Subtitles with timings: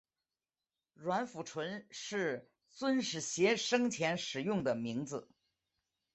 [0.95, 5.29] 阮福淳是尊室协生前使用的名字。